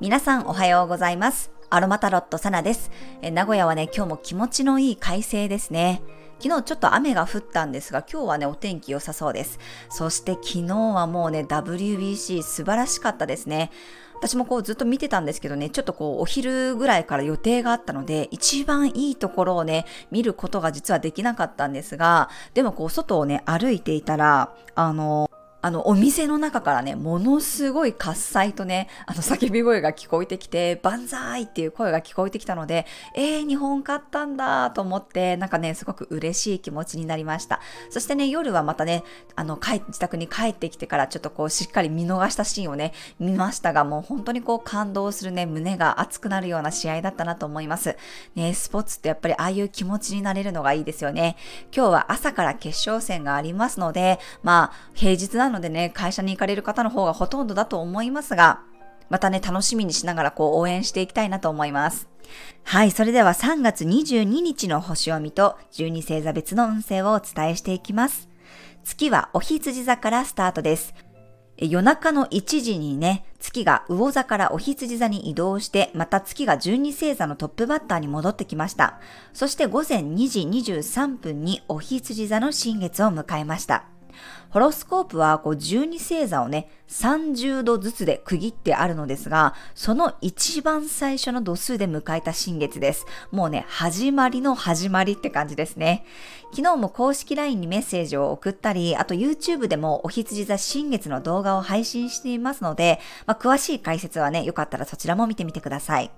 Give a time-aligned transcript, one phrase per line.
[0.00, 1.52] 皆さんおはようございます。
[1.70, 2.90] アロマタロットサナです。
[3.20, 6.02] え名古屋はね、今日も気持ちのいい快晴ですね。
[6.40, 9.60] 昨日ちょっと雨が降ったんですが、今日はね、お天気良さそうです。
[9.88, 13.70] そして昨日はもうね、WBC 素晴らしかったですね。
[14.16, 25.30] 私もこうずっと見てたんですけどね、ちょっとこうお昼ぐらいから予定があったので、一番いいところをね、見ることが実はできなかったんですが、でもこう外をね、歩いていたら、あの、
[25.62, 32.84] あの、お店の中からね、ものすごい喝采とね、あの、叫び声が聞こえてきて、万歳っていう声が聞こえてきたので、
[33.14, 37.60] えー、日本勝ったんだと思って、なんかね、すごく嬉しい気持ちになりました。
[37.90, 39.04] そしてね、夜はまたね、
[39.36, 47.96] あの、帰、自宅に帰ってきてから、ちょっとこう、しっかり見逃したシーンをね、見ましたが、もう本当にこう、感動するね、胸が熱くなるような試合だったなと思います。
[48.34, 51.36] ね、スポーツってやっぱりああいう気持ちになれるのがいいですよね。
[51.72, 58.62] 今日は朝から決勝戦がありますので、まあ、平日なののでね、会社に行かれる方の方がほとんどだと思いますが、
[59.08, 62.08] またね、楽しみにしながらこう応援していきたいなと思います。
[62.64, 68.28] はい、それでは3月22日の星読みと12星座別の運勢をお伝えしていきます。
[68.84, 70.94] 月はお羊座からスタートです。
[71.58, 78.98] 夜中の1時にね、月が魚座からお羊座に移動して、また月が12星座のトップバッターに戻ってきました。
[79.32, 83.84] そして午前2時23分にお羊座の新月を迎えました。
[84.50, 93.06] ホロスコープはこう12星座をね、30度ずつで区切ってあるのですが、その一番最初の度数で迎えた新月です。
[93.30, 96.04] もうね、始まりの始まりって感じですね。
[96.50, 106.10] 昨日も公式 LINE にメッセージを送ったり、あと YouTube でもお羊座新月の動画を配信していますので、まあ、詳しい解説はね、よかったらそちらも見てみてください。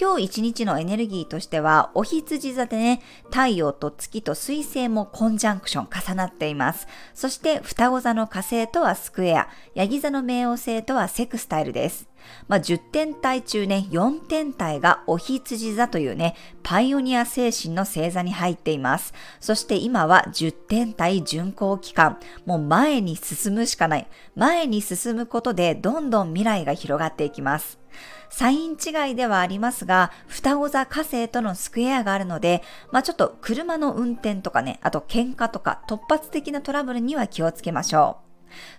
[0.00, 6.86] 今日一日のエネルギーとしては、お羊座でね、太陽と月と水星もコンジャンクション重なっています。
[7.14, 12.09] そして双子座の火星とはスクエア、ヤギ座の冥王星とはセクスタイルです。
[12.48, 19.14] まあ、10点体中ね、4点体がお羊座というね、パイオニア精神の星座に入っています。
[19.40, 22.18] そして今は10点体巡行期間。
[22.46, 24.06] もう前に進むしかない。
[24.34, 27.78] 前に進むことでどんどん未来が広がっていきます。
[28.30, 38.29] サイン違いではありますが、双子座火星とのスクエアがあるので、まあちょっと車の運転とかね、あと喧嘩とか突発的なトラブルには気をつけましょう。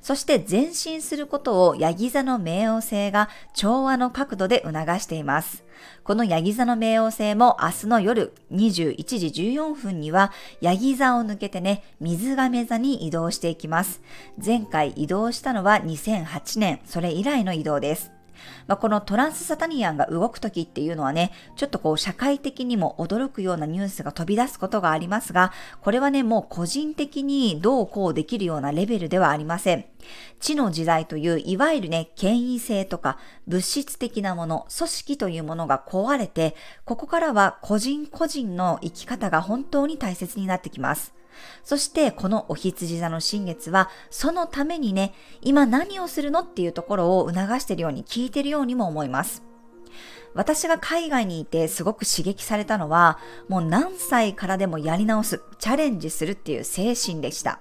[0.02, 5.64] そして前進することをヤギ座の冥王星が調和の角度で促しています。
[6.04, 10.31] このヤギ座の冥王星も明日の夜21時14分には
[10.62, 14.02] ヤギ座を抜けてね、水亀座に移動していきます。
[14.44, 18.21] 前回移動したのは2008年、それ以来の移動です。
[18.68, 29.85] まあ、このトランスサタニアンが動くときっていうのはね、ちょっとこう社会的にも驚くようなニュースが飛び出すことがありますが、これはね、もう個人的にどうこうできるようなレベルではありません。
[30.40, 41.13] 地の時代といういわゆるね、権威性とか物質的なもの、組織というものが壊れて、ここからは個人個人の生き方が本当に大切になってきます。
[41.64, 49.44] そしてこのお羊座の新月はそのためにね、今何をするのっていうところを促しているように聞いてるようにも思います。
[50.34, 53.19] 私が海外にいてすごく刺激されたのは、
[53.50, 57.59] もう何歳からでもやり直す、チャレンジするっていう精神でした。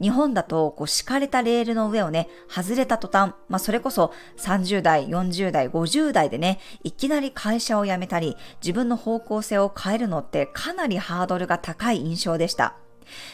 [0.00, 12.76] 日本だと、こう、敷かれたレールの上をね、外れた途端、まあ、それこそ30代、40代、50代でね、いきなり会社を辞めたり、自分の方向性を変えるのってかなりハードルが高い印象でした。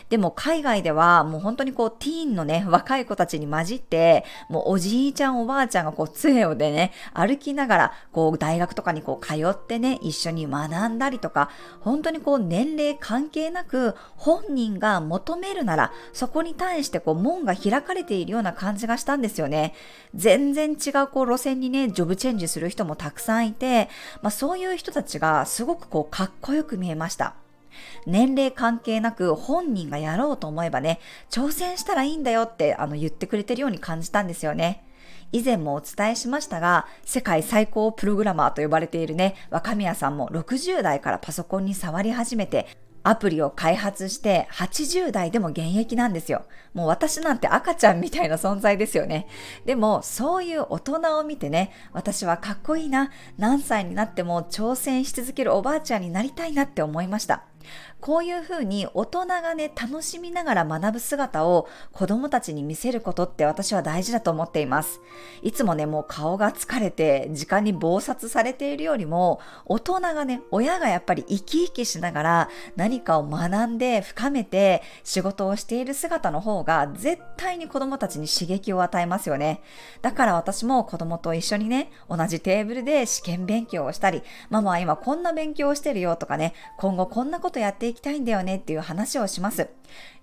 [0.08, 19.74] でも海外ではもう本当にこうティーンのね、 若い子たちに混じって、もうおじいちゃんおばあちゃんがこう杖をでね、歩きながらこう大学とかにこう通ってね、一緒に学んだりとか、本当にこう年齢関係なく本人が求めるなら、そこに対してこう門が開かれているような感じがしたんですよね。
[20.14, 23.88] 全然違うこう路線にね、ジョブチェンジする人もたくさんいて、
[24.22, 27.43] まあそういう人たちがすごくこうかっこよく見えました。
[28.06, 34.84] 年齢関係なく本人がやろうと思えばね、挑戦したらいいんだよってあの言ってくれてるように感じたんですよね。
[35.32, 42.68] 以前もお伝えしましたが、世界最高プログラマーと呼ばれているね、若宮さんも60代からパソコンに触り始めて、
[43.06, 46.44] アプリを開発して80代でも現役なんですよ。
[46.72, 49.28] もう私なんて赤ちゃんみたいな存在ですよね。
[49.66, 57.44] でもそういう大人を見てね、私はかっこいいな、何歳になっても挑戦し続けるおばあちゃんになりたいなって思いました。
[58.00, 65.00] こういうふうに大人がね、楽しみながら学ぶ姿を子供たちに見せることって私は大事だと思っています。
[65.42, 79.62] いつもね、もう顔が疲れて時間に忙殺されているよりも、大人がね、親がやっぱり生き生きしながら何かを学んで深めて仕事をしている姿の方が絶対に子供たちに刺激を与えますよね。
[80.02, 89.68] だから私も子供と一緒にね、同じテーブルで試験勉強をしたり、ママは今こんな勉強をしてるよとかね、今後こんなこととやっていきたいんだよねっていう話をします。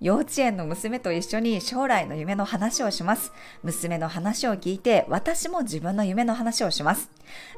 [0.01, 3.31] 幼稚園の娘と一緒に将来の夢の話をします。
[3.63, 7.09] 娘の話を聞いて、私も自分の夢の話をします。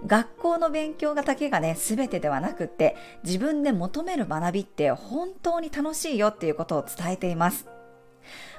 [0.06, 7.73] 学校の勉強だけがね、全てではなくって、自分で求める学びって本当に楽しいよっていうことを伝えています。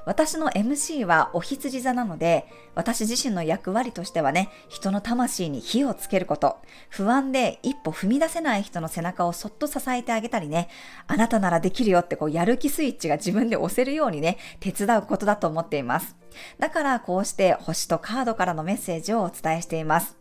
[0.07, 6.59] 私の MC はお羊座なので、私自身の役割としてはね、人の魂に火をつけること、
[6.91, 10.69] 不安で一歩踏み出せない人の背中をそっと支えてあげたりね、
[11.07, 16.17] あなたならできるよってこうやる気スイッチが自分で押せるようにね、手伝うことだと思っています。
[16.59, 20.17] だからこうして星とカードからのメッセージをお伝えしています。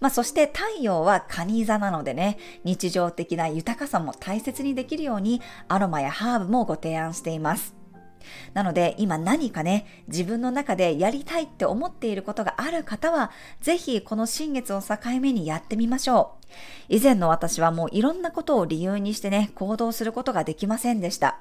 [0.00, 7.83] まあ、そして太陽は蟹座なのでね、日常的な豊かさも大切にできるようにアロマやハーブもご提案しています。
[8.52, 13.30] なので今何かね、自分の中でやりたいって思っていることがある方は、
[13.60, 16.43] ぜひこの新月を境目にやってみましょう。
[16.88, 21.38] 以前の私はもういろんなことを理由にしてね、行動することができませんでした。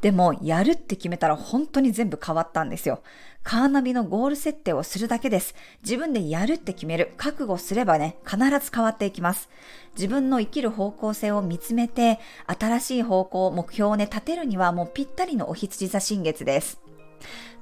[0.00, 3.02] でも、やるって決めたら本当に全部変わったんですよ。
[3.42, 5.54] カーナビのゴール設定をするだけです。
[5.82, 9.48] 自分でやるって決める、覚悟すればね、必ず変わっていきます。
[9.96, 16.78] 自分の生きる方向性を見つめて、新しい方向、目標をね、立てるにはもうぴったりのお羊座新月です。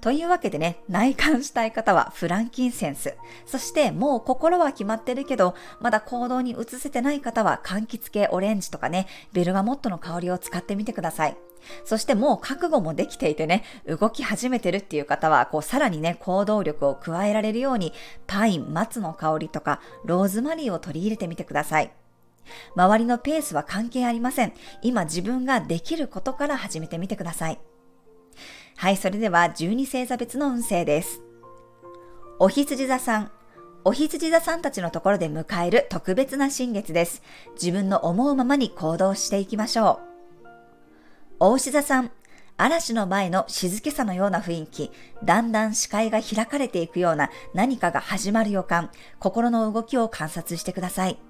[0.00, 3.16] というわけでね、内観したい方はフランキンセンス。
[3.46, 11.36] そしてもう心は決まってるけど、まだ行動に移せてない方は柑橘系オレンジとかね、ベルガモットの香りを使ってみてください。
[11.84, 17.92] そしてもう覚悟もできていてね、動き始めてるっていう方は、こうさらにね、行動力を加えられるように、
[18.26, 21.92] パイン、松の香りとか、ローズマリーを取り入れてみてください。
[22.74, 24.52] 周りのペースは関係ありません。
[24.82, 27.60] 今自分ができることから始めてみてください。
[28.82, 31.22] はい、それでは12星座別の運勢です。
[32.40, 33.30] お羊座さん。
[33.84, 37.22] お羊座さんたちのところで迎える特別な新月です。
[37.52, 40.00] 自分の思うままに行動していきましょ
[40.42, 40.48] う。
[41.38, 42.10] お牛座さん。
[42.56, 44.90] 嵐の前の静けさのような雰囲気、
[45.22, 48.90] だんだん視界が開かれていくような何かが始まる予感、
[49.20, 51.20] 心の動きを観察してください。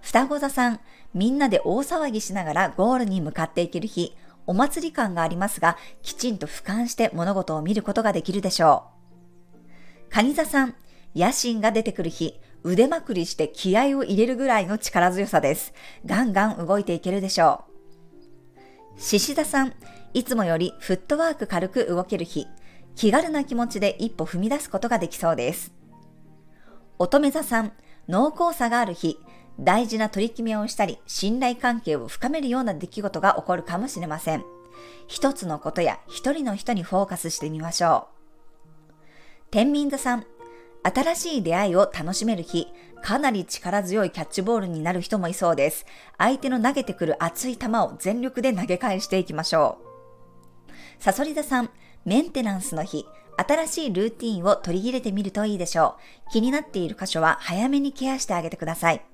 [0.00, 0.80] 双子座さん、
[1.12, 4.16] みんなで大騒ぎしながらゴールに向かっていける日、
[4.48, 8.86] お祭り感がありますが、きちんと俯瞰して物事を見ることができるでしょ
[10.10, 10.14] う。
[10.14, 10.74] 蟹座さん、
[11.14, 15.74] 野心が出てくる日、腕まくりして気合を入れるぐらいの力強さです。
[16.06, 17.66] ガンガン動いていけるでしょ
[18.96, 19.00] う。
[19.00, 19.74] 獅子座さん、
[20.14, 22.46] いつもよりフットワーク軽く動ける日、
[22.96, 25.74] 気軽な気持ちで一歩踏み出すことができそうです。
[26.98, 27.72] 乙女座さん、
[28.08, 29.18] 濃厚さがある日、
[29.58, 34.44] 大事な取り決めをしたり、信頼関係を深めるような出来事が起こるかもしれません。
[35.06, 38.08] 一つのことや一人の人にフォーカスしてみましょ
[38.90, 38.94] う。
[39.50, 40.26] 天秤座さん、
[40.82, 42.68] 新しい出会いを楽しめる日、
[43.02, 45.86] かなり力強いキャッチボールになる人もいそうです。
[46.18, 49.78] 相手の投げてくる熱い球を全力で投げ返していきましょ
[50.68, 51.02] う。
[51.02, 51.70] サソリ座さん、
[52.04, 53.06] メンテナンスの日、
[53.36, 55.96] 新しいルーティンを取り入れてみるといいでしょ
[56.28, 56.30] う。
[56.32, 59.04] 気になっている箇所は早めにケアしてあげてください。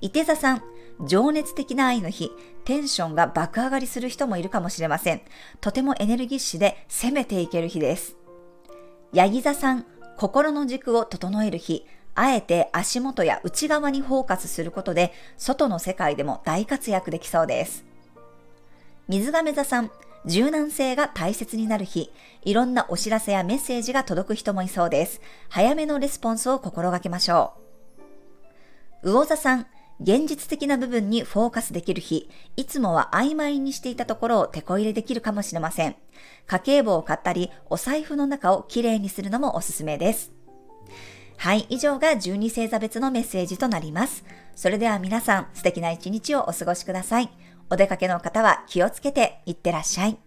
[0.00, 0.62] 伊手座さん、
[1.06, 2.30] 情熱的な愛の日、
[2.64, 5.22] テンションが爆上がりする人もいるかもしれません。
[5.60, 8.16] とてもエネルギッシュで攻めていける日です。
[9.12, 17.84] ヤギ座さん、心の軸を整える日、あえて足元や内側にフォーカスすることで、外の世界でも大活躍できそうです。
[19.08, 19.90] 水亀座さん、
[20.26, 25.20] 柔軟性が大切になる日、いろんなお知らせやメッセージが届く人もいそうです。
[25.48, 27.54] 早めのレスポンスを心がけましょ
[29.02, 29.10] う。
[29.12, 29.66] 魚座さん、
[30.00, 35.96] 現実的な部分にフォーカスできる日、いつもは曖昧にしていたところを手こ入れできるかもしれません。
[36.46, 40.32] 家計簿を買ったり、お財布の中をきれいにするのもおすすめです。
[41.36, 44.24] はい、以上が12星座別のメッセージとなります。
[44.54, 47.30] それでは皆さん、素敵な一日をお過ごしください。
[47.68, 50.18] お出かけの方は気をつけていってらっしゃい。